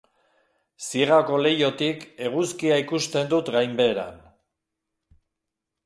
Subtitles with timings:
[0.85, 4.21] Ziegako leihotik eguzkia ikusten dut gainbeheran.